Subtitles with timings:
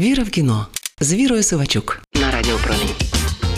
[0.00, 0.66] Віра в кіно
[1.00, 2.94] з Вірою Сивачук на радіопромінь.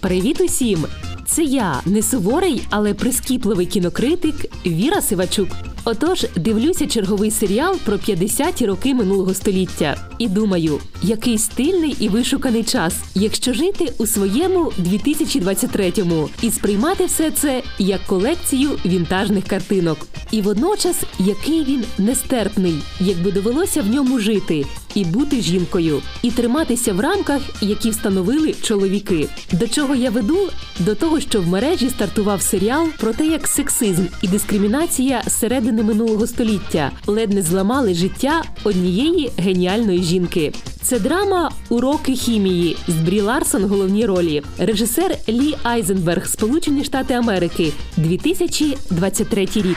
[0.00, 0.84] Привіт усім!
[1.26, 4.34] Це я, не суворий, але прискіпливий кінокритик
[4.66, 5.48] Віра Сивачук.
[5.84, 12.64] Отож, дивлюся черговий серіал про 50-ті роки минулого століття і думаю, який стильний і вишуканий
[12.64, 19.98] час, якщо жити у своєму 2023-му і сприймати все це як колекцію вінтажних картинок.
[20.30, 24.64] І водночас, який він нестерпний, якби довелося в ньому жити,
[24.96, 29.28] і бути жінкою, і триматися в рамках, які встановили чоловіки.
[29.52, 30.38] До чого я веду?
[30.78, 36.26] До того, що в мережі стартував серіал про те, як сексизм і дискримінація середини минулого
[36.26, 40.52] століття ледь не зламали життя однієї геніальної жінки.
[40.82, 44.42] Це драма Уроки хімії з Брі Ларсон в головній ролі.
[44.58, 49.76] Режисер Лі Айзенберг, Сполучені Штати Америки, 2023 рік.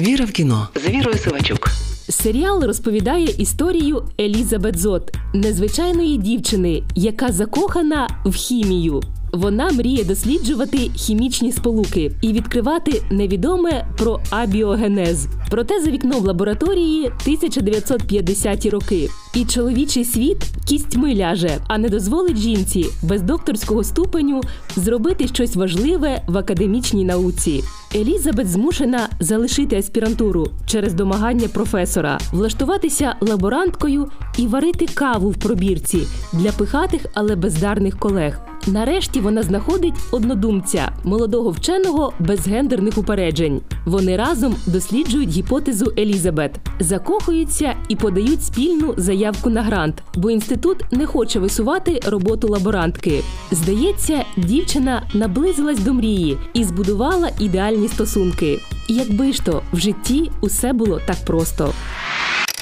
[0.00, 1.83] Віра в кіно з Вірою Сивачук.
[2.08, 9.02] Серіал розповідає історію Елізабет Зот, незвичайної дівчини, яка закохана в хімію.
[9.32, 15.26] Вона мріє досліджувати хімічні сполуки і відкривати невідоме про абіогенез.
[15.50, 19.08] Проте за вікном лабораторії 1950-ті роки.
[19.34, 24.40] І чоловічий світ кістьми ляже, а не дозволить жінці без докторського ступеню
[24.76, 27.64] зробити щось важливе в академічній науці.
[27.94, 36.52] Елізабет змушена залишити аспірантуру через домагання професора, влаштуватися лаборанткою і варити каву в пробірці для
[36.52, 38.40] пихатих, але бездарних колег.
[38.66, 43.60] Нарешті вона знаходить однодумця молодого вченого без гендерних упереджень.
[43.86, 48.94] Вони разом досліджують гіпотезу Елізабет, закохуються і подають спільну
[49.24, 53.22] заявку на грант, бо інститут не хоче висувати роботу лаборантки.
[53.50, 58.60] Здається, дівчина наблизилась до мрії і збудувала ідеальні стосунки.
[58.88, 61.72] Якби ж то в житті усе було так просто.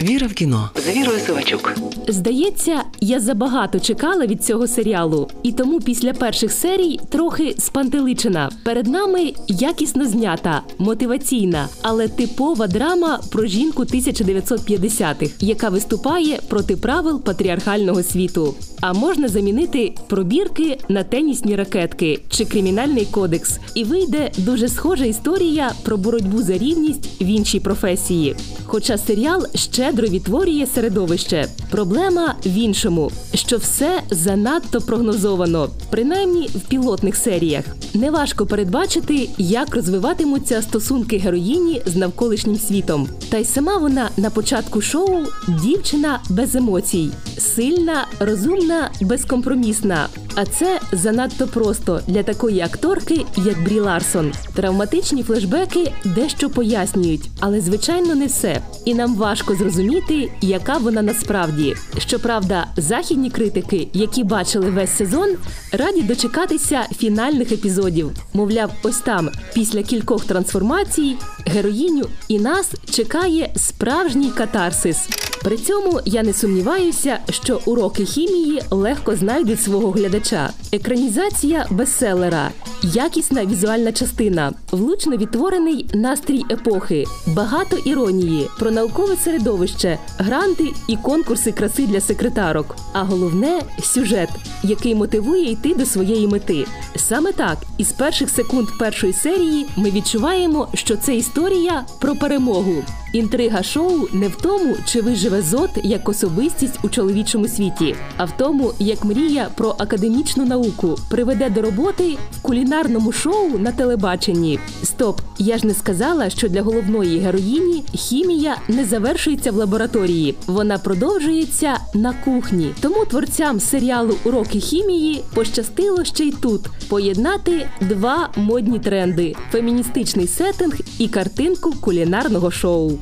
[0.03, 1.75] Віра в кіно з Вірою Сивачук.
[2.09, 8.51] Здається, я забагато чекала від цього серіалу, і тому після перших серій трохи спантеличена.
[8.65, 17.23] Перед нами якісно знята, мотиваційна, але типова драма про жінку 1950-х, яка виступає проти правил
[17.23, 18.55] патріархального світу.
[18.81, 25.73] А можна замінити пробірки на тенісні ракетки чи кримінальний кодекс, і вийде дуже схожа історія
[25.83, 28.37] про боротьбу за рівність в іншій професії.
[28.65, 31.49] Хоча серіал щедро відтворює середовище.
[31.71, 32.92] Проблема в іншому,
[33.35, 37.65] що все занадто прогнозовано, принаймні в пілотних серіях.
[37.95, 43.09] Неважко передбачити, як розвиватимуться стосунки героїні з навколишнім світом.
[43.31, 50.09] Та й сама вона на початку шоу дівчина без емоцій, сильна, розумна, безкомпромісна.
[50.35, 54.33] А це занадто просто для такої акторки, як Брі Ларсон.
[54.55, 58.63] Травматичні флешбеки дещо пояснюють, але звичайно не все.
[58.85, 61.75] І нам важко зрозуміти, яка вона насправді.
[61.99, 65.37] Щоправда, західні критики, які бачили весь сезон,
[65.73, 68.11] раді дочекатися фінальних епізодів.
[68.35, 71.17] Мовляв, ось там, після кількох трансформацій,
[71.47, 75.09] героїню і нас чекає справжній катарсис.
[75.43, 80.51] При цьому я не сумніваюся, що уроки хімії легко знайдуть свого глядача.
[80.73, 82.51] Екранізація бестселера,
[82.83, 91.53] якісна візуальна частина, влучно відтворений настрій епохи, багато іронії, про наукове середовище, гранти і конкурси
[91.53, 92.77] краси для секретарок.
[92.93, 94.29] А головне сюжет,
[94.63, 96.67] який мотивує йти до своєї мети.
[96.97, 102.75] Саме так, із перших секунд першої серії ми відчуваємо, що це історія про перемогу.
[103.13, 108.37] Інтрига шоу не в тому, чи виживе зот як особистість у чоловічому світі, а в
[108.37, 114.59] тому, як мрія про академічну науку приведе до роботи в кулінарному шоу на телебаченні.
[114.83, 120.79] Стоп, я ж не сказала, що для головної героїні хімія не завершується в лабораторії, вона
[120.79, 122.75] продовжується на кухні.
[122.81, 130.75] Тому творцям серіалу Уроки хімії пощастило ще й тут поєднати два модні тренди: феміністичний сеттинг
[130.99, 132.93] і картинку кулінарного шоу.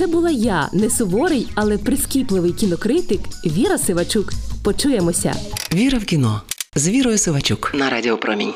[0.00, 4.32] Це була я, не суворий, але прискіпливий кінокритик Віра Сивачук.
[4.64, 5.34] Почуємося.
[5.74, 6.42] Віра в кіно
[6.74, 8.52] з Вірою Сивачук на Радіо Промінь.